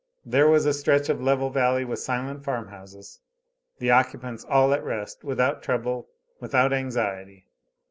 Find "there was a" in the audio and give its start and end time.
0.25-0.73